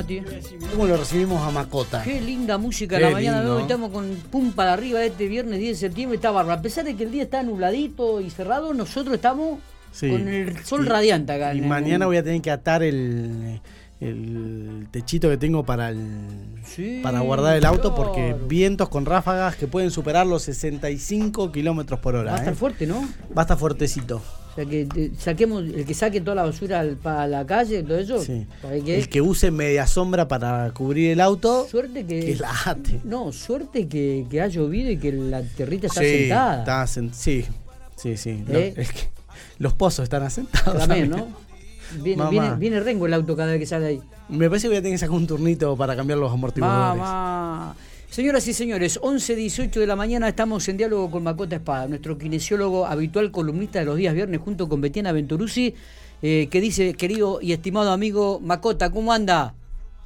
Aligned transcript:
Mati? 0.00 0.22
¿Cómo 0.72 0.86
lo 0.86 0.96
recibimos 0.96 1.42
a 1.46 1.50
Macota? 1.50 2.02
Qué 2.02 2.20
linda 2.20 2.56
música 2.58 2.96
Qué 2.96 3.04
la 3.04 3.10
mañana 3.10 3.42
de 3.42 3.50
hoy. 3.50 3.62
Estamos 3.62 3.90
con 3.90 4.08
pum 4.30 4.52
para 4.52 4.72
arriba 4.72 5.04
este 5.04 5.26
viernes 5.28 5.58
10 5.58 5.78
de 5.80 5.88
septiembre. 5.88 6.16
Está 6.16 6.30
bárbaro. 6.30 6.58
A 6.58 6.62
pesar 6.62 6.84
de 6.84 6.94
que 6.96 7.04
el 7.04 7.10
día 7.10 7.22
está 7.24 7.42
nubladito 7.42 8.20
y 8.20 8.30
cerrado, 8.30 8.72
nosotros 8.74 9.14
estamos 9.14 9.58
Sí. 9.92 10.08
con 10.08 10.28
el 10.28 10.64
sol 10.64 10.84
Y- 10.84 10.88
radiante 10.88 11.32
acá. 11.32 11.52
Y 11.54 11.58
en 11.58 11.64
el- 11.64 11.68
mañana 11.70 12.06
voy 12.06 12.16
a 12.16 12.22
tener 12.22 12.40
que 12.40 12.50
atar 12.50 12.82
el, 12.82 13.60
el 14.00 14.86
techito 14.90 15.28
que 15.28 15.36
tengo 15.36 15.64
para 15.64 15.90
el, 15.90 15.98
Sí, 16.64 17.00
para 17.02 17.20
guardar 17.20 17.56
el 17.56 17.64
auto 17.66 17.94
porque 17.94 18.34
vientos 18.48 18.88
con 18.88 19.04
ráfagas 19.04 19.56
que 19.56 19.66
pueden 19.66 19.90
superar 19.90 20.26
los 20.26 20.42
65 20.44 21.52
kilómetros 21.52 22.00
por 22.00 22.14
hora. 22.14 22.30
Va 22.30 22.36
a 22.36 22.40
estar 22.40 22.54
¿eh? 22.54 22.56
fuerte, 22.56 22.86
¿no? 22.86 23.00
Va 23.36 23.42
a 23.42 23.44
estar 23.44 23.58
fuertecito. 23.58 24.22
Sea, 24.60 24.66
que 24.70 24.88
eh, 24.94 25.10
saquemos, 25.18 25.62
el 25.64 25.84
que 25.86 25.94
saque 25.94 26.20
toda 26.20 26.34
la 26.36 26.42
basura 26.42 26.80
al- 26.80 26.96
para 26.96 27.26
la 27.26 27.46
calle, 27.46 27.82
todo 27.82 27.98
eso. 27.98 28.22
El 28.86 29.08
que 29.08 29.20
use 29.22 29.50
media 29.50 29.86
sombra 29.86 30.28
para 30.28 30.70
cubrir 30.72 31.12
el 31.12 31.20
auto, 31.20 31.66
Suerte 31.68 32.04
que. 32.04 32.20
que 32.20 32.36
la 32.36 32.52
ate. 32.66 33.00
No, 33.04 33.32
suerte 33.32 33.88
que, 33.88 34.26
que 34.30 34.40
ha 34.40 34.48
llovido 34.48 34.90
y 34.90 34.98
que 34.98 35.12
la 35.12 35.42
territa 35.42 35.86
está 35.86 36.00
sí, 36.00 36.06
sentada. 36.18 36.58
está 36.60 36.86
sí, 36.86 37.44
sí, 37.96 38.16
sí. 38.16 38.44
Lo- 38.46 38.58
¿Eh? 38.58 38.74
es 38.76 38.92
que 38.92 39.08
los 39.58 39.72
pozos 39.72 40.02
están 40.02 40.22
asentados. 40.24 40.78
También. 40.86 41.08
¿no? 41.10 41.26
Viene, 42.02 42.28
viene, 42.30 42.54
viene 42.56 42.80
rengo 42.80 43.06
el 43.06 43.14
auto 43.14 43.34
cada 43.34 43.50
vez 43.52 43.60
que 43.60 43.66
sale 43.66 43.86
ahí. 43.86 44.00
Me 44.28 44.48
parece 44.48 44.64
que 44.66 44.68
voy 44.68 44.76
a 44.76 44.80
tener 44.80 44.94
que 44.94 44.98
sacar 44.98 45.16
un 45.16 45.26
turnito 45.26 45.76
para 45.76 45.96
cambiar 45.96 46.18
los 46.18 46.30
amortiguadores. 46.32 46.98
Mamá. 47.02 47.74
Señoras 48.10 48.48
y 48.48 48.52
señores, 48.54 49.00
11.18 49.00 49.70
de 49.70 49.86
la 49.86 49.94
mañana 49.94 50.26
estamos 50.28 50.68
en 50.68 50.76
diálogo 50.76 51.12
con 51.12 51.22
Macota 51.22 51.54
Espada, 51.54 51.86
nuestro 51.86 52.18
kinesiólogo 52.18 52.84
habitual 52.84 53.30
columnista 53.30 53.78
de 53.78 53.84
los 53.84 53.96
días 53.96 54.12
viernes 54.14 54.40
junto 54.40 54.68
con 54.68 54.80
Betiana 54.80 55.12
Venturuzzi, 55.12 55.76
eh, 56.20 56.48
que 56.50 56.60
dice, 56.60 56.94
querido 56.94 57.38
y 57.40 57.52
estimado 57.52 57.92
amigo 57.92 58.40
Macota, 58.40 58.90
¿cómo 58.90 59.12
anda? 59.12 59.54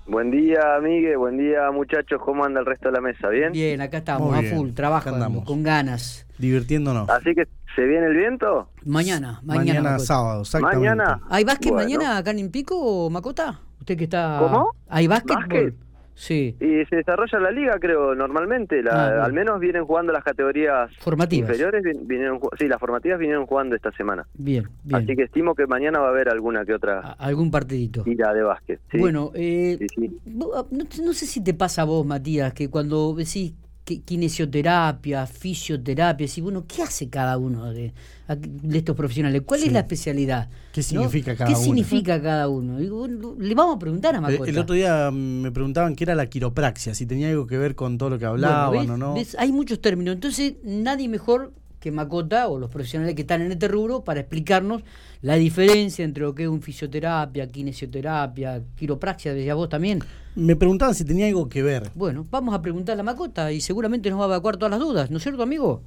Buen 0.06 0.30
día, 0.30 0.60
Miguel. 0.82 1.16
Buen 1.16 1.38
día, 1.38 1.70
muchachos. 1.72 2.20
¿Cómo 2.22 2.44
anda 2.44 2.60
el 2.60 2.66
resto 2.66 2.88
de 2.88 2.92
la 2.92 3.00
mesa? 3.00 3.26
¿Bien? 3.30 3.52
Bien, 3.52 3.80
acá 3.80 3.96
estamos, 3.98 4.28
Muy 4.28 4.38
a 4.38 4.42
bien, 4.42 4.54
full, 4.54 4.70
trabajando, 4.72 5.42
con 5.42 5.62
ganas. 5.62 6.26
Divirtiéndonos. 6.36 7.08
Así 7.08 7.34
que, 7.34 7.48
¿se 7.74 7.86
viene 7.86 8.08
el 8.08 8.14
viento? 8.14 8.68
Mañana, 8.84 9.40
mañana. 9.42 9.64
Mañana, 9.64 9.82
Macota. 9.92 10.04
sábado, 10.04 10.42
exactamente. 10.42 10.78
Mañana. 10.90 11.20
¿Hay 11.30 11.44
básquet 11.44 11.72
Bueno. 11.72 11.86
mañana 11.88 12.18
acá 12.18 12.32
en 12.32 12.50
Pico, 12.50 13.08
Macota? 13.08 13.60
¿Usted 13.80 13.96
que 13.96 14.04
está...? 14.04 14.40
¿Cómo? 14.42 14.74
¿Hay 14.90 15.06
básquet? 15.06 15.36
¿Básquet? 15.36 15.74
Sí, 16.16 16.54
Y 16.60 16.84
se 16.86 16.96
desarrolla 16.96 17.40
la 17.40 17.50
liga, 17.50 17.76
creo, 17.80 18.14
normalmente. 18.14 18.82
La- 18.82 18.94
Ah, 19.22 19.24
al 19.24 19.32
menos 19.32 19.58
vienen 19.58 19.84
jugando 19.84 20.12
las 20.12 20.22
categorías 20.22 20.90
formativas. 20.98 21.48
inferiores. 21.50 21.82
Vinieron, 22.06 22.38
sí, 22.58 22.68
las 22.68 22.78
formativas 22.78 23.18
vinieron 23.18 23.46
jugando 23.46 23.74
esta 23.74 23.90
semana. 23.92 24.24
Bien, 24.34 24.68
bien. 24.84 25.02
Así 25.02 25.16
que 25.16 25.24
estimo 25.24 25.54
que 25.54 25.66
mañana 25.66 25.98
va 25.98 26.06
a 26.06 26.10
haber 26.10 26.28
alguna 26.28 26.64
que 26.64 26.72
otra 26.74 27.00
Algún 27.18 27.50
partidito. 27.50 28.02
tira 28.04 28.32
de 28.32 28.42
básquet. 28.42 28.80
¿sí? 28.92 28.98
Bueno, 28.98 29.32
eh, 29.34 29.76
Sí, 29.80 29.86
sí. 29.96 30.20
ah, 30.54 30.64
no, 30.70 30.84
no 31.04 31.12
sé 31.12 31.26
si 31.26 31.42
te 31.42 31.52
pasa 31.54 31.82
a 31.82 31.84
vos, 31.84 32.06
Matías, 32.06 32.54
que 32.54 32.68
cuando 32.70 33.12
decís 33.14 33.54
kinesioterapia, 33.84 35.26
fisioterapia, 35.26 36.26
decís, 36.26 36.42
bueno, 36.42 36.64
¿qué 36.66 36.82
hace 36.82 37.08
cada 37.08 37.36
uno 37.38 37.72
de, 37.72 37.92
de 38.28 38.78
estos 38.78 38.96
profesionales? 38.96 39.42
¿Cuál 39.44 39.60
Sí. 39.60 39.66
es 39.66 39.72
la 39.72 39.80
especialidad? 39.80 40.48
¿Qué 40.72 40.80
¿no? 40.80 40.84
significa 40.84 41.36
cada 41.36 41.48
¿Qué 41.50 41.54
uno? 41.54 41.64
significa 41.64 42.22
cada 42.22 42.48
uno? 42.48 42.74
Bueno, 42.96 43.36
le 43.38 43.54
vamos 43.54 43.76
a 43.76 43.78
preguntar 43.78 44.14
a 44.16 44.20
Macota. 44.20 44.50
el 44.50 44.58
otro 44.58 44.74
día 44.74 45.10
me 45.10 45.52
preguntaban 45.52 45.94
qué 45.94 46.04
era 46.04 46.14
la 46.14 46.26
quiropraxia, 46.26 46.94
si 46.94 47.06
tenía 47.06 47.28
algo 47.28 47.46
que 47.46 47.58
ver 47.58 47.74
con 47.74 47.98
todo 47.98 48.10
lo 48.10 48.18
que 48.18 48.24
hablaban 48.24 48.88
o 48.90 48.96
no. 48.96 49.14
¿ves? 49.14 49.36
Hay 49.38 49.52
muchos 49.52 49.80
términos. 49.80 50.14
Entonces, 50.14 50.54
nadie 50.64 51.08
mejor 51.08 51.52
que 51.84 51.92
Macota 51.92 52.48
o 52.48 52.58
los 52.58 52.70
profesionales 52.70 53.14
que 53.14 53.20
están 53.20 53.42
en 53.42 53.52
este 53.52 53.68
rubro 53.68 54.02
para 54.02 54.20
explicarnos 54.20 54.82
la 55.20 55.34
diferencia 55.34 56.02
entre 56.02 56.22
lo 56.22 56.34
que 56.34 56.44
es 56.44 56.48
un 56.48 56.62
fisioterapia, 56.62 57.46
kinesioterapia, 57.46 58.62
quiropraxia, 58.74 59.34
decías 59.34 59.54
vos 59.54 59.68
también. 59.68 59.98
Me 60.34 60.56
preguntaban 60.56 60.94
si 60.94 61.04
tenía 61.04 61.26
algo 61.26 61.46
que 61.46 61.62
ver. 61.62 61.82
Bueno, 61.94 62.24
vamos 62.30 62.54
a 62.54 62.62
preguntarle 62.62 63.02
a 63.02 63.04
Macota 63.04 63.52
y 63.52 63.60
seguramente 63.60 64.08
nos 64.08 64.18
va 64.18 64.24
a 64.24 64.28
evacuar 64.28 64.56
todas 64.56 64.70
las 64.70 64.80
dudas, 64.80 65.10
¿no 65.10 65.18
es 65.18 65.22
cierto, 65.22 65.42
amigo? 65.42 65.82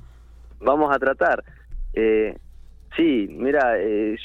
Vamos 0.60 0.96
a 0.96 1.00
tratar. 1.00 1.44
Eh, 1.94 2.38
sí, 2.96 3.28
mira, 3.32 3.80
eh, 3.80 4.18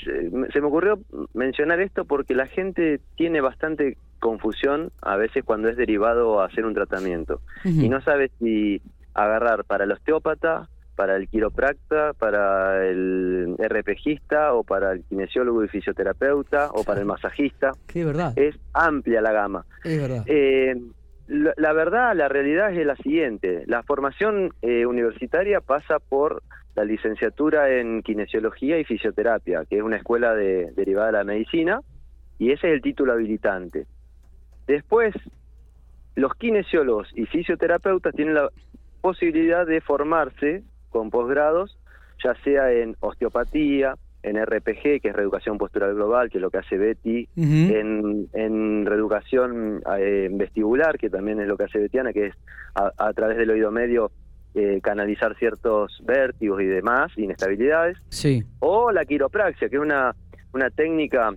se 0.53 0.61
me 0.61 0.67
ocurrió 0.67 0.99
mencionar 1.33 1.81
esto 1.81 2.05
porque 2.05 2.35
la 2.35 2.49
gente 2.49 3.01
tiene 3.17 3.41
bastante 3.41 3.97
confusión 4.21 4.93
a 5.01 5.17
veces 5.17 5.43
cuando 5.43 5.71
es 5.71 5.79
derivado 5.79 6.41
a 6.41 6.47
hacer 6.47 6.67
un 6.67 6.75
tratamiento 6.75 7.41
y 7.65 7.89
no 7.89 8.03
sabe 8.03 8.31
si 8.39 8.83
agarrar 9.15 9.65
para 9.65 9.85
el 9.85 9.93
osteópata, 9.93 10.69
para 10.97 11.17
el 11.17 11.29
quiropracta, 11.29 12.13
para 12.13 12.87
el 12.87 13.57
RPGista 13.59 14.55
o 14.55 14.63
para 14.65 14.93
el 14.93 15.05
kinesiólogo 15.05 15.65
y 15.65 15.69
fisioterapeuta 15.69 16.71
o 16.73 16.85
para 16.85 17.01
el 17.01 17.07
masajista. 17.07 17.73
Es 17.95 18.07
verdad, 18.07 18.33
Es 18.37 18.57
amplia 18.73 19.21
la 19.21 19.33
gama. 19.33 19.65
es 19.85 20.01
verdad. 20.01 20.25
Eh, 20.27 20.75
la, 21.29 21.55
la 21.57 21.73
verdad, 21.73 22.15
la 22.15 22.29
realidad 22.29 22.73
es 22.73 22.87
la 22.87 22.97
siguiente. 22.97 23.65
La 23.67 23.83
formación 23.83 24.53
eh, 24.61 24.87
universitaria 24.87 25.61
pasa 25.61 25.99
por 25.99 26.43
la 26.75 26.85
licenciatura 26.85 27.71
en 27.79 28.03
kinesiología 28.03 28.79
y 28.79 28.85
fisioterapia, 28.85 29.65
que 29.69 29.77
es 29.77 29.83
una 29.83 29.97
escuela 29.97 30.35
de, 30.35 30.73
derivada 30.75 31.07
de 31.09 31.13
la 31.13 31.25
medicina, 31.25 31.81
y 32.39 32.51
ese 32.53 32.69
es 32.69 32.75
el 32.75 32.83
título 32.83 33.13
habilitante. 33.13 33.87
Después, 34.67 35.15
los 36.15 36.35
kinesiólogos 36.35 37.09
y 37.15 37.27
fisioterapeutas 37.27 38.15
tienen 38.15 38.35
la 38.35 38.49
posibilidad 39.01 39.67
de 39.67 39.81
formarse 39.81 40.63
con 40.93 41.11
posgrados, 41.11 41.79
ya 42.23 42.35
sea 42.45 42.71
en 42.71 42.97
osteopatía, 43.01 43.97
en 44.23 44.37
RPG, 44.41 45.01
que 45.01 45.09
es 45.09 45.17
reeducación 45.17 45.59
postural 45.59 45.95
global, 45.95 46.31
que 46.31 46.39
es 46.39 46.43
lo 46.43 46.51
que 46.51 46.59
hace 46.59 46.77
Betty, 46.79 47.29
en, 47.37 48.29
en 48.33 48.87
reeducación 48.87 49.83
eh, 49.99 50.29
vestibular, 50.31 50.97
que 50.97 51.11
también 51.11 51.41
es 51.41 51.49
lo 51.49 51.57
que 51.57 51.65
hace 51.65 51.81
Betiana, 51.81 52.13
que 52.13 52.27
es 52.27 52.35
a, 52.77 52.93
a 52.97 53.13
través 53.15 53.37
del 53.37 53.51
oído 53.51 53.73
medio 53.73 54.13
eh, 54.55 54.81
canalizar 54.83 55.37
ciertos 55.39 56.01
vértigos 56.05 56.61
y 56.63 56.67
demás, 56.67 57.11
inestabilidades, 57.17 57.99
Sí, 58.11 58.45
o 58.61 58.93
la 58.93 59.05
quiropraxia, 59.05 59.69
que 59.69 59.77
es 59.77 59.83
una, 59.83 60.15
una 60.53 60.71
técnica 60.71 61.35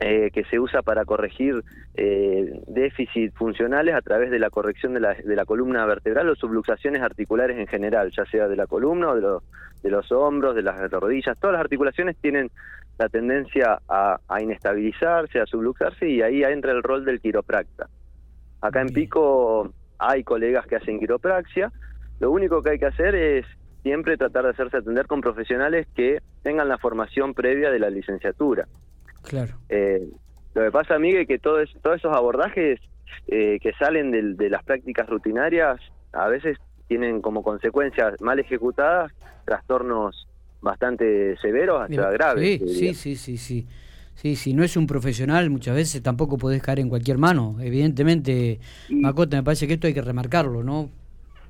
eh, 0.00 0.30
que 0.32 0.44
se 0.44 0.58
usa 0.58 0.80
para 0.82 1.04
corregir 1.04 1.62
eh, 1.94 2.60
déficits 2.66 3.34
funcionales 3.36 3.94
a 3.94 4.00
través 4.00 4.30
de 4.30 4.38
la 4.38 4.48
corrección 4.48 4.94
de 4.94 5.00
la, 5.00 5.14
de 5.14 5.36
la 5.36 5.44
columna 5.44 5.84
vertebral 5.84 6.30
o 6.30 6.34
subluxaciones 6.34 7.02
articulares 7.02 7.58
en 7.58 7.66
general, 7.66 8.10
ya 8.16 8.24
sea 8.24 8.48
de 8.48 8.56
la 8.56 8.66
columna 8.66 9.10
o 9.10 9.14
de, 9.14 9.20
los 9.20 9.42
de 9.82 9.90
los 9.90 10.10
hombros, 10.10 10.54
de 10.54 10.62
las 10.62 10.90
rodillas. 10.90 11.38
Todas 11.38 11.52
las 11.52 11.60
articulaciones 11.60 12.16
tienen 12.16 12.50
la 12.98 13.08
tendencia 13.08 13.78
a, 13.88 14.18
a 14.26 14.42
inestabilizarse, 14.42 15.38
a 15.38 15.46
subluxarse 15.46 16.08
y 16.08 16.22
ahí 16.22 16.42
entra 16.42 16.72
el 16.72 16.82
rol 16.82 17.04
del 17.04 17.20
quiropracta. 17.20 17.86
Acá 18.62 18.80
en. 18.80 18.88
Pico 18.88 19.72
hay 19.98 20.24
colegas 20.24 20.66
que 20.66 20.76
hacen 20.76 20.98
quiropraxia. 20.98 21.72
Lo 22.20 22.30
único 22.30 22.62
que 22.62 22.70
hay 22.70 22.78
que 22.78 22.86
hacer 22.86 23.14
es 23.14 23.46
siempre 23.82 24.16
tratar 24.16 24.44
de 24.44 24.50
hacerse 24.50 24.78
atender 24.78 25.06
con 25.06 25.20
profesionales 25.20 25.86
que 25.94 26.20
tengan 26.42 26.68
la 26.68 26.78
formación 26.78 27.34
previa 27.34 27.70
de 27.70 27.78
la 27.78 27.90
licenciatura. 27.90 28.66
Claro. 29.30 29.54
Eh, 29.68 30.08
lo 30.54 30.64
que 30.64 30.70
pasa, 30.72 30.98
Miguel, 30.98 31.26
que 31.26 31.38
todo 31.38 31.60
es- 31.60 31.70
todos 31.82 31.96
esos 31.96 32.14
abordajes 32.14 32.80
eh, 33.28 33.58
que 33.60 33.72
salen 33.78 34.10
del- 34.10 34.36
de, 34.36 34.50
las 34.50 34.62
prácticas 34.64 35.08
rutinarias 35.08 35.80
a 36.12 36.28
veces 36.28 36.58
tienen 36.88 37.20
como 37.20 37.42
consecuencias 37.42 38.20
mal 38.20 38.38
ejecutadas 38.38 39.12
trastornos 39.44 40.26
bastante 40.60 41.36
severos 41.38 41.80
hasta 41.80 41.88
Mira, 41.90 42.10
graves. 42.10 42.60
Sí, 42.60 42.68
sí, 42.68 42.94
sí, 42.94 43.16
sí, 43.16 43.36
sí. 43.36 43.66
Sí, 44.14 44.36
si 44.36 44.52
no 44.54 44.62
es 44.64 44.76
un 44.76 44.86
profesional, 44.86 45.48
muchas 45.50 45.74
veces 45.74 46.02
tampoco 46.02 46.36
podés 46.36 46.62
caer 46.62 46.80
en 46.80 46.88
cualquier 46.88 47.16
mano. 47.18 47.56
Evidentemente, 47.60 48.58
Y- 48.88 48.94
Macota, 48.96 49.36
me 49.36 49.42
parece 49.42 49.66
que 49.66 49.74
esto 49.74 49.86
hay 49.86 49.94
que 49.94 50.02
remarcarlo, 50.02 50.62
¿no? 50.62 50.90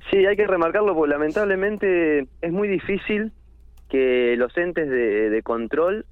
Sí, 0.09 0.25
hay 0.25 0.35
que 0.35 0.47
remarcarlo 0.47 0.95
porque 0.95 1.11
lamentablemente 1.11 2.27
es 2.41 2.51
muy 2.51 2.67
difícil 2.67 3.31
que 3.89 4.35
los 4.37 4.55
entes 4.57 4.89
de, 4.89 5.29
de 5.29 5.43
control 5.43 6.05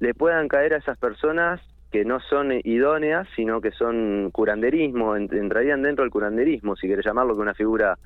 le 0.00 0.14
puedan 0.14 0.48
caer 0.48 0.74
a 0.74 0.78
esas 0.78 0.98
personas 0.98 1.60
que 1.90 2.04
no 2.04 2.20
son 2.20 2.52
idóneas, 2.64 3.28
sino 3.36 3.60
que 3.60 3.70
son 3.70 4.30
curanderismo, 4.32 5.16
ent- 5.16 5.32
entrarían 5.32 5.82
dentro 5.82 6.02
del 6.04 6.10
curanderismo, 6.10 6.76
si 6.76 6.86
quieres 6.86 7.04
llamarlo, 7.06 7.34
que 7.34 7.40
una 7.42 7.54
figura 7.54 7.96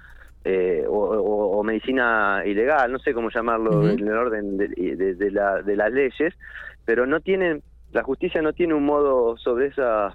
eh, 0.45 0.85
o, 0.89 0.93
o- 0.95 1.59
o 1.59 1.63
medicina 1.65 2.43
ilegal, 2.47 2.91
no 2.93 2.99
sé 2.99 3.13
cómo 3.13 3.29
llamarlo 3.31 3.91
en 3.91 4.01
el 4.01 4.17
orden 4.17 4.57
de, 4.57 4.69
de- 4.69 5.15
de 5.15 5.31
la- 5.31 5.61
de 5.63 5.77
las 5.77 5.93
leyes, 5.93 6.35
pero 6.85 7.05
no 7.07 7.21
tienen, 7.21 7.63
la 7.93 8.03
justicia 8.05 8.41
no 8.41 8.53
tiene 8.55 8.73
un 8.75 8.85
modo 8.87 9.37
sobre, 9.37 9.67
esas 9.67 10.15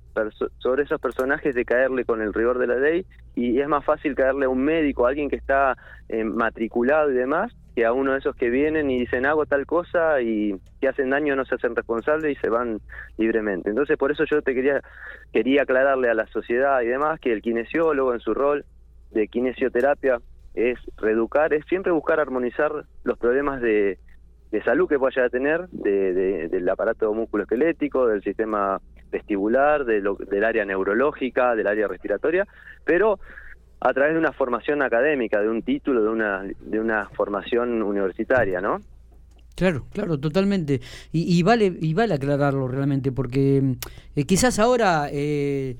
sobre 0.57 0.83
esos 0.83 1.00
personajes 1.00 1.54
de 1.54 1.66
caerle 1.66 2.06
con 2.06 2.22
el 2.22 2.33
rigor 2.33 2.57
de 2.57 2.68
la 2.68 2.75
ley 2.77 3.06
y 3.36 3.60
es 3.60 3.68
más 3.68 3.83
fácil 3.86 4.16
caerle 4.16 4.45
a 4.45 4.50
un 4.50 4.63
médico, 4.63 5.06
a 5.06 5.10
alguien 5.10 5.30
que 5.30 5.36
está 5.36 5.75
eh, 6.10 6.24
matriculado 6.24 7.12
y 7.12 7.16
demás, 7.16 7.51
que 7.75 7.86
a 7.86 7.92
uno 7.92 8.13
de 8.13 8.19
esos 8.19 8.36
que 8.36 8.50
vienen 8.50 8.89
y 8.89 9.00
dicen 9.00 9.25
hago 9.25 9.45
tal 9.45 9.66
cosa 9.66 10.22
y 10.22 10.56
que 10.80 10.88
hacen 10.88 11.10
daño 11.10 11.36
no 11.36 11.44
se 11.44 11.56
hacen 11.56 11.75
responsables 11.75 12.38
y 12.38 12.39
se 12.39 12.50
van 12.50 12.80
libremente. 13.18 13.69
Entonces 13.69 13.98
por 13.98 14.12
eso 14.12 14.24
yo 14.24 14.42
te 14.42 14.56
quería 14.56 14.81
quería 15.33 15.63
aclararle 15.63 16.10
a 16.10 16.13
la 16.13 16.25
sociedad 16.27 16.81
y 16.81 16.88
demás 16.88 17.19
que 17.19 17.33
el 17.33 17.42
kinesiólogo 17.42 18.13
en 18.13 18.22
su 18.22 18.33
rol 18.33 18.66
de 19.12 19.27
kinesioterapia 19.27 20.19
es 20.54 20.80
reeducar, 20.98 21.54
es 21.54 21.66
siempre 21.66 21.92
buscar 21.92 22.19
armonizar 22.19 22.72
los 23.04 23.18
problemas 23.18 23.62
de, 23.62 24.00
salud 24.63 24.88
que 24.88 24.98
pueda 24.98 25.30
tener, 25.30 25.68
del 25.68 26.69
aparato 26.69 27.13
musculoesquelético, 27.13 28.07
del 28.07 28.24
sistema 28.24 28.80
vestibular, 29.12 29.83
de 29.83 30.01
del 30.01 30.44
área 30.45 30.63
neurológica, 30.63 31.56
del 31.56 31.68
área 31.68 31.89
respiratoria, 31.89 32.48
pero 32.86 33.19
a 33.80 33.94
través 33.94 34.13
de 34.13 34.19
una 34.19 34.31
formación 34.31 34.81
académica, 34.81 35.42
de 35.42 35.50
un 35.50 35.62
título, 35.62 36.04
de 36.04 36.10
una, 36.10 36.44
de 36.60 36.80
una 36.80 37.10
formación 37.10 37.81
universitaria, 37.81 38.62
¿no? 38.62 38.80
Claro, 39.56 39.86
claro, 39.94 40.19
totalmente. 40.19 40.81
Y, 41.13 41.42
vale 41.44 41.77
y 41.80 41.94
vale 41.94 42.13
aclararlo 42.13 42.68
realmente, 42.68 43.12
porque 43.13 43.77
eh, 44.16 44.25
quizás 44.25 44.60
ahora 44.60 45.07
eh, 45.12 45.77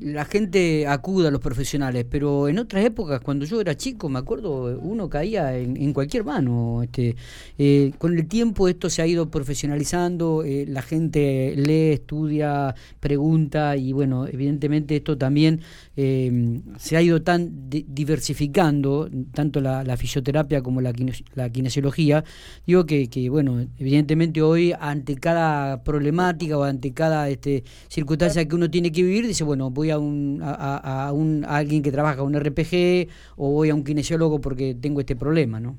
la 0.00 0.26
gente 0.26 0.86
acuda 0.86 1.28
a 1.28 1.30
los 1.30 1.40
profesionales, 1.40 2.04
pero 2.08 2.48
en 2.48 2.58
otras 2.58 2.84
épocas, 2.84 3.20
cuando 3.20 3.46
yo 3.46 3.60
era 3.60 3.74
chico, 3.74 4.10
me 4.10 4.18
acuerdo, 4.18 4.78
uno 4.78 5.08
caía 5.08 5.56
en, 5.56 5.92
cualquier 5.94 6.24
mano. 6.24 6.82
Este, 6.82 7.16
eh, 7.58 7.92
con 7.98 8.16
el 8.18 8.26
tiempo 8.28 8.68
esto 8.68 8.90
se 8.90 9.00
ha 9.00 9.06
ido 9.06 9.30
profesionalizando, 9.30 10.44
eh, 10.44 10.66
la 10.68 10.82
gente 10.82 11.54
lee, 11.56 11.92
estudia, 11.92 12.74
pregunta 13.00 13.76
y 13.76 13.92
bueno, 13.92 14.26
evidentemente 14.26 14.96
esto 14.96 15.16
también 15.16 15.60
se 15.94 16.96
ha 16.96 17.02
ido 17.02 17.22
tan 17.22 17.68
diversificando, 17.68 19.08
tanto 19.32 19.60
la, 19.60 19.96
fisioterapia 19.96 20.62
como 20.62 20.80
la, 20.80 20.92
la 21.34 21.50
kinesiología. 21.50 22.24
Digo 22.66 22.86
que, 22.86 23.08
que, 23.08 23.28
bueno, 23.28 23.66
evidentemente 23.78 24.42
hoy 24.42 24.72
ante 24.78 25.16
cada 25.16 25.82
problemática 25.84 26.58
o 26.58 26.64
ante 26.64 26.92
cada 26.92 27.28
este, 27.28 27.64
circunstancia 27.88 28.46
que 28.46 28.54
uno 28.54 28.70
tiene 28.70 28.90
que 28.90 29.02
vivir, 29.02 29.26
dice, 29.26 29.44
bueno, 29.44 29.61
voy 29.70 29.90
a 29.90 29.98
un, 29.98 30.40
a, 30.42 31.10
un, 31.12 31.44
alguien 31.46 31.82
que 31.82 31.92
trabaja 31.92 32.18
con 32.18 32.34
RPG 32.38 33.08
o 33.36 33.50
voy 33.52 33.70
a 33.70 33.74
un 33.74 33.84
kinesiólogo 33.84 34.40
porque 34.40 34.74
tengo 34.80 35.00
este 35.00 35.16
problema, 35.16 35.60
¿no? 35.60 35.76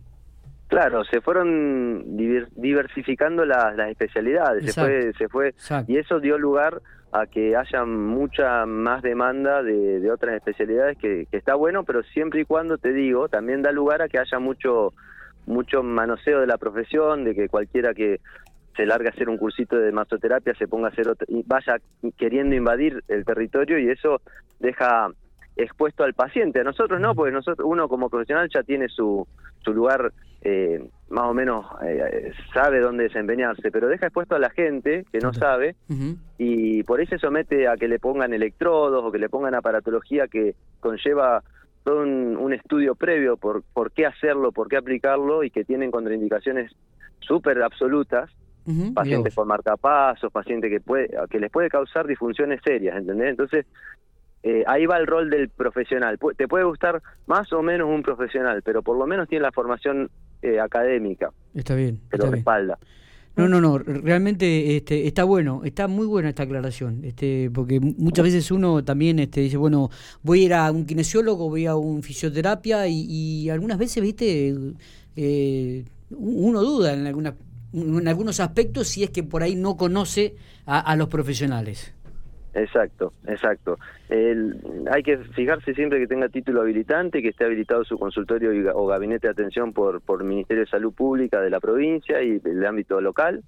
Claro, 0.67 1.03
se 1.03 1.21
fueron 1.21 2.17
diversificando 2.55 3.45
las, 3.45 3.77
especialidades, 3.89 4.73
se 4.73 4.81
fue, 4.81 5.13
se 5.17 5.27
fue 5.27 5.53
y 5.87 5.97
eso 5.97 6.19
dio 6.19 6.37
lugar 6.37 6.81
a 7.11 7.27
que 7.27 7.55
haya 7.55 7.85
mucha 7.85 8.65
más 8.65 9.03
demanda 9.03 9.61
de, 9.61 10.09
otras 10.11 10.35
especialidades 10.35 10.97
que, 10.97 11.27
que, 11.29 11.37
está 11.37 11.53
bueno, 11.53 11.83
pero 11.83 12.01
siempre 12.01 12.41
y 12.41 12.45
cuando 12.45 12.79
te 12.79 12.91
digo, 12.91 13.29
también 13.29 13.61
da 13.61 13.71
lugar 13.71 14.01
a 14.01 14.09
que 14.09 14.17
haya 14.17 14.39
mucho 14.39 14.93
mucho 15.45 15.83
manoseo 15.83 16.39
de 16.39 16.47
la 16.47 16.57
profesión, 16.57 17.23
de 17.23 17.35
que 17.35 17.49
cualquiera 17.49 17.93
que 17.93 18.19
se 18.75 18.85
larga 18.85 19.09
a 19.09 19.13
hacer 19.13 19.29
un 19.29 19.37
cursito 19.37 19.77
de 19.77 19.91
masoterapia, 19.91 20.53
se 20.55 20.67
ponga 20.67 20.87
a 20.87 20.91
hacer 20.91 21.09
otro, 21.09 21.25
y 21.29 21.43
vaya 21.45 21.77
queriendo 22.17 22.55
invadir 22.55 23.03
el 23.07 23.25
territorio 23.25 23.79
y 23.79 23.89
eso 23.89 24.21
deja 24.59 25.09
expuesto 25.55 26.03
al 26.03 26.13
paciente. 26.13 26.59
A 26.59 26.63
nosotros 26.63 26.99
no, 26.99 27.13
porque 27.13 27.31
nosotros 27.31 27.67
uno 27.69 27.87
como 27.87 28.09
profesional 28.09 28.49
ya 28.53 28.63
tiene 28.63 28.87
su, 28.89 29.27
su 29.63 29.73
lugar, 29.73 30.11
eh, 30.41 30.83
más 31.09 31.25
o 31.25 31.33
menos 31.33 31.65
eh, 31.85 32.31
sabe 32.53 32.79
dónde 32.79 33.03
desempeñarse, 33.03 33.71
pero 33.71 33.87
deja 33.87 34.07
expuesto 34.07 34.35
a 34.35 34.39
la 34.39 34.49
gente 34.49 35.05
que 35.11 35.19
no 35.19 35.33
sabe 35.33 35.75
y 36.37 36.83
por 36.83 36.99
ahí 36.99 37.05
se 37.05 37.19
somete 37.19 37.67
a 37.67 37.77
que 37.77 37.87
le 37.87 37.99
pongan 37.99 38.33
electrodos 38.33 39.03
o 39.03 39.11
que 39.11 39.19
le 39.19 39.29
pongan 39.29 39.55
aparatología 39.55 40.27
que 40.27 40.55
conlleva 40.79 41.43
todo 41.83 42.01
un, 42.01 42.35
un 42.37 42.53
estudio 42.53 42.95
previo 42.95 43.37
por, 43.37 43.63
por 43.73 43.91
qué 43.91 44.05
hacerlo, 44.05 44.51
por 44.51 44.69
qué 44.69 44.77
aplicarlo 44.77 45.43
y 45.43 45.51
que 45.51 45.63
tienen 45.63 45.91
contraindicaciones 45.91 46.71
súper 47.19 47.61
absolutas 47.61 48.29
pacientes 48.93 49.33
por 49.33 49.45
marcapasos, 49.45 50.31
pacientes 50.31 50.69
que 50.69 50.79
puede 50.79 51.09
que 51.29 51.39
les 51.39 51.51
puede 51.51 51.69
causar 51.69 52.07
disfunciones 52.07 52.61
serias, 52.63 52.97
¿entendés? 52.97 53.29
Entonces, 53.29 53.65
eh, 54.43 54.63
ahí 54.67 54.85
va 54.85 54.97
el 54.97 55.07
rol 55.07 55.29
del 55.29 55.49
profesional. 55.49 56.19
Te 56.37 56.47
puede 56.47 56.65
gustar 56.65 57.01
más 57.27 57.51
o 57.53 57.61
menos 57.61 57.89
un 57.89 58.03
profesional, 58.03 58.61
pero 58.63 58.83
por 58.83 58.97
lo 58.97 59.07
menos 59.07 59.29
tiene 59.29 59.43
la 59.43 59.51
formación 59.51 60.09
eh, 60.41 60.59
académica. 60.59 61.31
Está 61.53 61.75
bien. 61.75 62.01
Que 62.11 62.17
lo 62.17 62.29
respalda. 62.29 62.77
No, 63.35 63.49
no, 63.49 63.59
no, 63.59 63.79
realmente 63.79 64.75
este, 64.75 65.07
está 65.07 65.23
bueno, 65.23 65.61
está 65.63 65.87
muy 65.87 66.05
buena 66.05 66.29
esta 66.29 66.43
aclaración, 66.43 67.03
este, 67.03 67.49
porque 67.51 67.79
muchas 67.79 68.25
veces 68.25 68.51
uno 68.51 68.83
también 68.83 69.17
este, 69.17 69.41
dice, 69.41 69.57
bueno, 69.57 69.89
voy 70.21 70.41
a 70.41 70.45
ir 70.45 70.53
a 70.53 70.71
un 70.71 70.85
kinesiólogo, 70.85 71.49
voy 71.49 71.65
a 71.65 71.75
un 71.75 72.03
fisioterapia 72.03 72.87
y, 72.87 73.49
algunas 73.49 73.79
veces, 73.79 74.03
viste, 74.03 74.55
eh, 75.15 75.83
uno 76.11 76.61
duda 76.61 76.93
en 76.93 77.07
algunas 77.07 77.33
en 77.73 78.07
algunos 78.07 78.39
aspectos 78.39 78.87
si 78.87 79.03
es 79.03 79.09
que 79.09 79.23
por 79.23 79.43
ahí 79.43 79.55
no 79.55 79.77
conoce 79.77 80.35
a, 80.65 80.95
los 80.95 81.07
profesionales. 81.09 81.93
Exacto, 82.53 83.13
exacto. 83.27 83.79
hay 84.09 85.03
que 85.03 85.17
fijarse 85.35 85.73
siempre 85.73 85.99
que 85.99 86.07
tenga 86.07 86.29
título 86.29 86.61
habilitante, 86.61 87.21
que 87.21 87.29
esté 87.29 87.45
habilitado 87.45 87.83
su 87.83 87.97
consultorio 87.97 88.51
o 88.75 88.85
gabinete 88.85 89.27
de 89.27 89.31
atención 89.31 89.73
por 89.73 90.01
por 90.01 90.23
Ministerio 90.23 90.63
de 90.63 90.69
Salud 90.69 90.93
Pública 90.93 91.41
de 91.41 91.49
la 91.49 91.59
provincia 91.59 92.21
y 92.21 92.39
del 92.39 92.63
ámbito 92.65 93.01
local. 93.01 93.43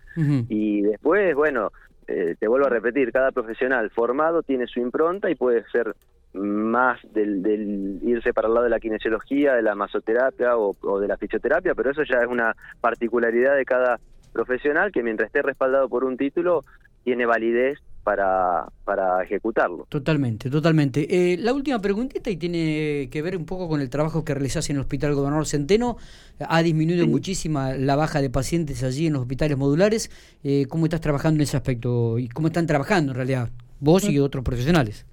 Y 0.50 0.82
después, 0.82 1.36
bueno, 1.36 1.72
eh, 2.08 2.36
te 2.40 2.48
vuelvo 2.48 2.68
a 2.68 2.70
repetir, 2.70 3.12
cada 3.12 3.32
profesional 3.32 3.90
formado 3.90 4.44
tiene 4.44 4.68
su 4.68 4.80
impronta 4.80 5.30
y 5.30 5.36
puede 5.36 5.64
ser 5.72 5.96
más 6.34 7.00
del, 7.14 8.00
irse 8.04 8.34
para 8.34 8.48
el 8.48 8.54
lado 8.54 8.66
de 8.66 8.70
la 8.70 8.80
kinesiología, 8.80 9.54
de 9.54 9.62
la 9.62 9.76
masoterapia 9.76 10.58
o, 10.58 10.76
o, 10.82 11.00
de 11.00 11.08
la 11.08 11.18
fisioterapia, 11.18 11.74
pero 11.74 11.92
eso 11.92 12.04
ya 12.04 12.22
es 12.22 12.28
una 12.28 12.56
particularidad 12.82 13.56
de 13.56 13.66
cada 13.66 14.00
profesional 14.36 14.92
que 14.92 15.02
mientras 15.02 15.28
esté 15.28 15.42
respaldado 15.42 15.88
por 15.88 16.04
un 16.04 16.18
título 16.18 16.62
tiene 17.04 17.26
validez 17.26 17.80
para, 18.04 18.68
para 18.84 19.24
ejecutarlo. 19.24 19.88
Totalmente, 19.90 20.50
totalmente. 20.50 21.08
Eh, 21.10 21.38
la 21.38 21.54
última 21.54 21.80
preguntita 21.80 22.30
y 22.30 22.38
tiene 22.38 23.10
que 23.10 23.22
ver 23.24 23.38
un 23.38 23.46
poco 23.46 23.68
con 23.68 23.82
el 23.82 23.90
trabajo 23.90 24.24
que 24.24 24.34
realizás 24.34 24.70
en 24.70 24.76
el 24.76 24.82
Hospital 24.82 25.16
Gobernador 25.16 25.48
Centeno. 25.48 25.98
Ha 26.40 26.62
disminuido 26.62 27.08
muchísima 27.08 27.74
la 27.74 27.96
baja 27.96 28.22
de 28.22 28.30
pacientes 28.30 28.84
allí 28.84 29.08
en 29.08 29.14
los 29.14 29.24
hospitales 29.24 29.58
modulares. 29.58 30.12
Eh, 30.44 30.66
¿Cómo 30.70 30.86
estás 30.86 31.02
trabajando 31.02 31.38
en 31.38 31.44
ese 31.44 31.58
aspecto? 31.58 32.20
¿Y 32.20 32.28
cómo 32.28 32.48
están 32.48 32.68
trabajando 32.68 33.14
en 33.14 33.16
realidad 33.16 33.50
vos 33.80 34.08
y 34.08 34.20
otros 34.20 34.44
profesionales? 34.44 35.08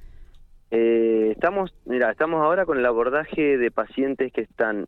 Eh, 0.70 1.30
estamos, 1.32 1.72
mira, 1.86 2.10
estamos 2.10 2.42
ahora 2.42 2.66
con 2.66 2.78
el 2.78 2.84
abordaje 2.84 3.56
de 3.56 3.70
pacientes 3.70 4.32
que 4.32 4.42
están 4.42 4.86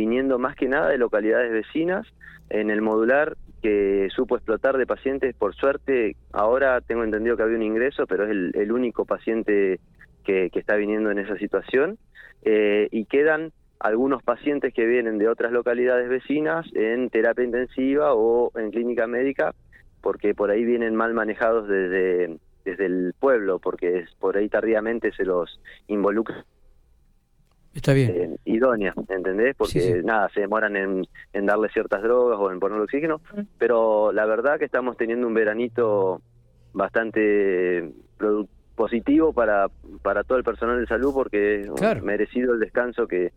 viniendo 0.00 0.38
más 0.38 0.56
que 0.56 0.66
nada 0.66 0.88
de 0.88 0.96
localidades 0.96 1.52
vecinas 1.52 2.06
en 2.48 2.70
el 2.70 2.80
modular 2.80 3.36
que 3.60 4.08
supo 4.16 4.36
explotar 4.36 4.78
de 4.78 4.86
pacientes. 4.86 5.34
Por 5.36 5.54
suerte, 5.54 6.16
ahora 6.32 6.80
tengo 6.80 7.04
entendido 7.04 7.36
que 7.36 7.42
había 7.42 7.58
un 7.58 7.62
ingreso, 7.62 8.06
pero 8.06 8.24
es 8.24 8.30
el, 8.30 8.72
único 8.72 9.04
paciente 9.04 9.78
que, 10.24 10.50
está 10.54 10.76
viniendo 10.76 11.10
en 11.10 11.18
esa 11.18 11.36
situación. 11.36 11.98
Eh, 12.42 12.88
y 12.90 13.04
quedan 13.04 13.52
algunos 13.78 14.22
pacientes 14.22 14.72
que 14.72 14.86
vienen 14.86 15.18
de 15.18 15.28
otras 15.28 15.52
localidades 15.52 16.08
vecinas 16.08 16.66
en 16.74 17.10
terapia 17.10 17.44
intensiva 17.44 18.14
o 18.14 18.50
en 18.58 18.70
clínica 18.70 19.06
médica, 19.06 19.54
porque 20.00 20.34
por 20.34 20.50
ahí 20.50 20.64
vienen 20.64 20.96
mal 20.96 21.12
manejados 21.12 21.68
desde, 21.68 22.38
desde 22.64 22.86
el 22.86 23.12
pueblo, 23.20 23.58
porque 23.58 24.06
por 24.18 24.38
ahí 24.38 24.48
tardíamente 24.48 25.12
se 25.12 25.26
los 25.26 25.60
involucra 25.88 26.46
Está 27.74 27.92
bien. 27.92 28.10
Eh, 28.10 28.36
idónea, 28.46 28.92
¿entendés? 29.08 29.54
Porque 29.56 30.02
nada, 30.04 30.28
se 30.34 30.40
demoran 30.40 30.76
en, 30.76 31.06
en, 31.32 31.46
darle 31.46 31.68
ciertas 31.68 32.02
drogas 32.02 32.38
o 32.40 32.50
en 32.50 32.58
ponerle 32.58 32.84
oxígeno, 32.84 33.20
pero 33.58 34.12
la 34.12 34.26
verdad 34.26 34.58
que 34.58 34.64
estamos 34.64 34.96
teniendo 34.96 35.26
un 35.26 35.34
veranito 35.34 36.20
bastante 36.72 37.92
positivo 38.74 39.32
para, 39.32 39.68
para 40.02 40.24
todo 40.24 40.38
el 40.38 40.44
personal 40.44 40.80
de 40.80 40.86
salud 40.86 41.12
porque 41.12 41.60
es 41.60 42.02
merecido 42.02 42.54
el 42.54 42.60
descanso 42.60 43.06
que, 43.06 43.32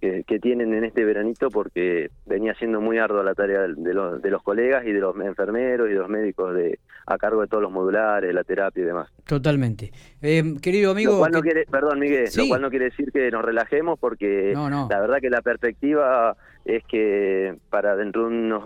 que, 0.00 0.38
tienen 0.40 0.72
en 0.72 0.84
este 0.84 1.04
veranito 1.04 1.50
porque 1.50 2.10
venía 2.24 2.54
siendo 2.54 2.80
muy 2.80 2.98
ardua 2.98 3.22
la 3.22 3.34
tarea 3.34 3.60
de 3.62 3.94
los, 3.94 4.22
de 4.22 4.30
los 4.30 4.42
colegas 4.42 4.86
y 4.86 4.92
de 4.92 5.00
los 5.00 5.14
enfermeros 5.16 5.88
y 5.88 5.92
de 5.92 5.98
los 5.98 6.08
médicos 6.08 6.54
de 6.54 6.78
a 7.06 7.18
cargo 7.18 7.42
de 7.42 7.48
todos 7.48 7.62
los 7.62 7.72
modulares, 7.72 8.32
la 8.32 8.44
terapia 8.44 8.82
y 8.82 8.86
demás. 8.86 9.10
Totalmente. 9.26 9.92
Eh, 10.22 10.42
querido 10.62 10.92
amigo... 10.92 11.12
Lo 11.12 11.18
cual 11.18 11.32
no 11.32 11.40
quiere, 11.42 11.66
perdón 11.70 11.98
Miguel, 11.98 12.28
lo 12.34 12.48
cual 12.48 12.62
no 12.62 12.70
quiere 12.70 12.86
decir 12.86 13.12
que 13.12 13.30
nos 13.30 13.44
relajemos 13.44 13.98
porque 13.98 14.52
la 14.54 15.00
verdad 15.00 15.18
que 15.20 15.30
la 15.30 15.42
perspectiva 15.42 16.36
es 16.64 16.84
que 16.84 17.56
para 17.68 17.96
dentro 17.96 18.22
de 18.22 18.28
unos 18.28 18.64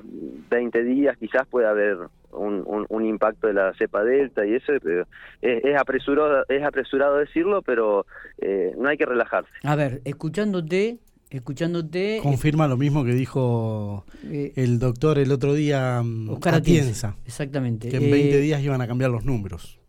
20 0.50 0.82
días 0.84 1.16
quizás 1.16 1.46
pueda 1.48 1.70
haber 1.70 1.96
un, 2.32 2.86
un, 2.88 3.04
impacto 3.04 3.46
de 3.46 3.52
la 3.52 3.72
cepa 3.74 4.02
delta 4.02 4.44
y 4.44 4.54
eso 4.54 4.72
pero 4.82 5.06
es, 5.40 5.76
apresurado 5.80 6.44
es 6.48 6.64
apresurado 6.64 7.18
decirlo 7.18 7.62
pero 7.62 8.06
eh, 8.38 8.74
no 8.76 8.88
hay 8.88 8.96
que 8.96 9.06
relajarse 9.06 9.52
a 9.62 9.76
ver 9.76 10.00
escuchándote 10.04 10.98
escuchándote. 11.30 12.20
Confirma 12.22 12.68
lo 12.68 12.76
mismo 12.76 13.04
que 13.04 13.12
dijo 13.12 14.04
eh, 14.24 14.52
el 14.56 14.78
doctor 14.78 15.18
el 15.18 15.32
otro 15.32 15.54
día, 15.54 16.02
mm, 16.02 16.30
Oscar 16.30 16.54
Atienza. 16.54 17.16
Exactamente. 17.26 17.88
Que 17.88 17.96
en 17.96 18.10
20 18.10 18.38
eh, 18.38 18.40
días 18.40 18.62
iban 18.62 18.80
a 18.80 18.86
cambiar 18.86 19.10
los 19.10 19.24
números. 19.24 19.80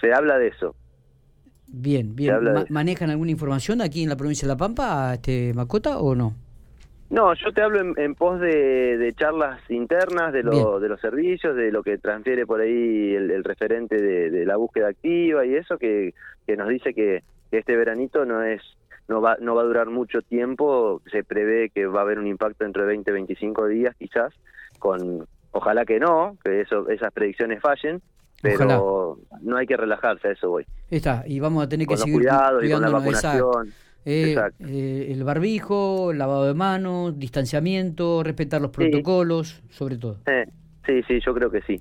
Se 0.00 0.12
habla 0.12 0.38
de 0.38 0.48
eso. 0.48 0.74
Bien, 1.68 2.14
bien. 2.14 2.36
¿Manejan 2.68 3.10
alguna 3.10 3.30
información 3.30 3.80
aquí 3.80 4.02
en 4.02 4.08
la 4.08 4.16
provincia 4.16 4.46
de 4.46 4.54
La 4.54 4.58
Pampa, 4.58 5.14
este 5.14 5.52
Macota, 5.54 5.98
o 5.98 6.14
no? 6.14 6.34
No, 7.08 7.34
yo 7.34 7.52
te 7.52 7.62
hablo 7.62 7.94
en, 7.96 8.14
pos 8.16 8.40
de, 8.40 9.14
charlas 9.16 9.60
internas 9.70 10.32
de, 10.32 10.42
lo, 10.42 10.80
de 10.80 10.88
los 10.88 11.00
servicios, 11.00 11.54
de 11.54 11.70
lo 11.70 11.82
que 11.82 11.98
transfiere 11.98 12.46
por 12.46 12.60
ahí 12.60 13.14
el, 13.14 13.44
referente 13.44 14.00
de, 14.00 14.44
la 14.44 14.56
búsqueda 14.56 14.88
activa 14.88 15.46
y 15.46 15.54
eso 15.54 15.78
que, 15.78 16.14
que 16.46 16.56
nos 16.56 16.68
dice 16.68 16.94
que 16.94 17.22
este 17.52 17.76
veranito 17.76 18.24
no 18.24 18.42
es 18.42 18.60
no 19.08 19.20
va, 19.20 19.36
no 19.40 19.54
va 19.54 19.62
a 19.62 19.66
durar 19.66 19.88
mucho 19.88 20.22
tiempo, 20.22 21.00
se 21.10 21.24
prevé 21.24 21.70
que 21.70 21.86
va 21.86 22.00
a 22.00 22.02
haber 22.02 22.18
un 22.18 22.26
impacto 22.26 22.64
entre 22.64 22.84
20 22.84 23.10
y 23.10 23.14
25 23.14 23.66
días 23.68 23.94
quizás, 23.96 24.32
con 24.78 25.26
ojalá 25.52 25.84
que 25.84 25.98
no, 25.98 26.36
que 26.44 26.60
eso, 26.60 26.88
esas 26.88 27.12
predicciones 27.12 27.60
fallen, 27.60 28.02
pero 28.42 29.18
no 29.40 29.56
hay 29.56 29.66
que 29.66 29.76
relajarse, 29.76 30.28
a 30.28 30.32
eso 30.32 30.50
voy. 30.50 30.66
Está, 30.90 31.24
y 31.26 31.40
vamos 31.40 31.64
a 31.64 31.68
tener 31.68 31.86
que 31.86 31.96
seguir 31.96 32.16
cuidados 32.16 32.64
y 32.64 32.70
con 32.70 32.82
la 32.82 32.90
vacunación. 32.90 33.72
Eh, 34.08 34.36
eh, 34.60 35.08
el 35.10 35.24
barbijo, 35.24 36.12
lavado 36.12 36.46
de 36.46 36.54
manos, 36.54 37.18
distanciamiento, 37.18 38.22
respetar 38.22 38.60
los 38.60 38.70
protocolos, 38.70 39.64
sobre 39.70 39.98
todo. 39.98 40.18
Eh, 40.26 40.46
sí, 40.86 41.02
sí, 41.08 41.18
yo 41.26 41.34
creo 41.34 41.50
que 41.50 41.60
sí, 41.62 41.80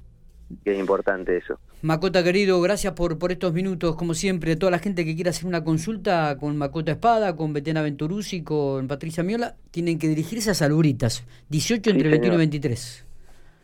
que 0.63 0.73
es 0.73 0.79
importante 0.79 1.37
eso. 1.37 1.59
Macota 1.81 2.23
querido, 2.23 2.59
gracias 2.61 2.93
por, 2.93 3.17
por 3.17 3.31
estos 3.31 3.53
minutos, 3.53 3.95
como 3.95 4.13
siempre. 4.13 4.55
Toda 4.55 4.71
la 4.71 4.79
gente 4.79 5.05
que 5.05 5.15
quiera 5.15 5.29
hacer 5.29 5.45
una 5.45 5.63
consulta 5.63 6.37
con 6.39 6.57
Macota 6.57 6.93
Espada, 6.93 7.35
con 7.35 7.53
Betena 7.53 7.81
Venturuzzi, 7.81 8.43
con 8.43 8.87
Patricia 8.87 9.23
Miola, 9.23 9.55
tienen 9.71 9.99
que 9.99 10.07
dirigirse 10.07 10.51
a 10.51 10.53
Saluritas, 10.53 11.23
18 11.49 11.91
entre 11.91 12.09
21 12.09 12.35
y 12.35 12.37
23. 12.37 13.04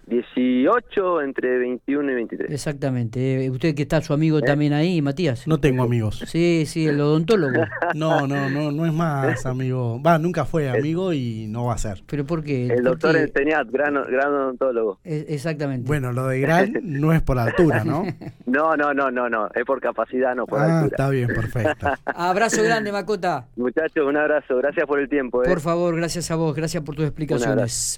18 0.07 1.21
entre 1.21 1.57
21 1.57 2.11
y 2.11 2.15
23. 2.15 2.51
Exactamente. 2.51 3.45
Eh, 3.45 3.49
usted 3.49 3.75
que 3.75 3.83
está 3.83 4.01
su 4.01 4.13
amigo 4.13 4.39
¿Eh? 4.39 4.41
también 4.41 4.73
ahí, 4.73 5.01
Matías. 5.01 5.47
No 5.47 5.59
tengo 5.59 5.83
amigos. 5.83 6.23
Sí, 6.27 6.65
sí, 6.65 6.87
el 6.87 6.99
odontólogo. 6.99 7.61
No, 7.93 8.25
no, 8.25 8.49
no, 8.49 8.71
no 8.71 8.85
es 8.85 8.93
más 8.93 9.45
amigo. 9.45 10.01
Va, 10.01 10.17
nunca 10.17 10.45
fue 10.45 10.69
amigo 10.69 11.13
y 11.13 11.47
no 11.47 11.65
va 11.65 11.73
a 11.73 11.77
ser. 11.77 12.03
¿Pero 12.07 12.25
por 12.25 12.43
qué? 12.43 12.67
El 12.67 12.83
doctor 12.83 13.15
Enseñat, 13.17 13.67
gran, 13.69 13.93
gran 13.93 14.33
odontólogo. 14.33 14.99
Exactamente. 15.03 15.87
Bueno, 15.87 16.13
lo 16.13 16.27
de 16.27 16.39
gran 16.39 16.73
no 16.83 17.11
es 17.11 17.21
por 17.21 17.37
altura, 17.37 17.83
¿no? 17.83 18.03
No, 18.45 18.75
no, 18.75 18.93
no, 18.93 19.09
no, 19.09 19.29
no. 19.29 19.47
Es 19.53 19.63
por 19.65 19.79
capacidad, 19.79 20.35
no 20.35 20.45
por 20.45 20.59
ah, 20.59 20.79
altura. 20.79 20.95
está 20.95 21.09
bien, 21.09 21.27
perfecto. 21.27 21.87
Abrazo 22.05 22.63
grande, 22.63 22.91
Macota. 22.91 23.47
Muchachos, 23.55 24.05
un 24.05 24.17
abrazo. 24.17 24.57
Gracias 24.57 24.85
por 24.85 24.99
el 24.99 25.07
tiempo. 25.07 25.43
¿eh? 25.43 25.47
Por 25.47 25.61
favor, 25.61 25.95
gracias 25.95 26.31
a 26.31 26.35
vos. 26.35 26.53
Gracias 26.55 26.83
por 26.83 26.95
tus 26.95 27.05
explicaciones. 27.05 27.97